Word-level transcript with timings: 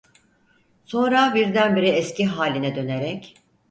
Sonra 0.85 1.35
birdenbire 1.35 1.89
eski 1.89 2.25
haline 2.25 2.75
dönerek: 2.75 3.35